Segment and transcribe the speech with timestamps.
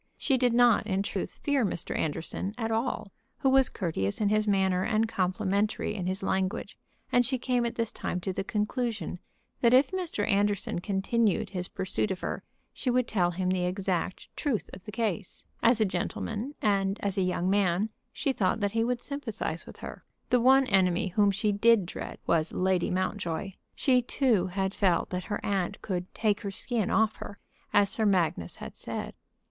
[0.17, 1.95] She did not, in truth, fear Mr.
[1.95, 6.75] Anderson at all, who was courteous in his manner and complimentary in his language,
[7.11, 9.19] and she came at this time to the conclusion
[9.59, 10.27] that if Mr.
[10.27, 12.41] Anderson continued his pursuit of her
[12.73, 15.45] she would tell him the exact truth of the case.
[15.61, 19.77] As a gentleman, and as a young man, she thought that he would sympathize with
[19.81, 20.03] her.
[20.31, 23.51] The one enemy whom she did dread was Lady Mountjoy.
[23.75, 27.37] She too had felt that her aunt could "take her skin off her,"
[27.71, 29.13] as Sir Magnus had said.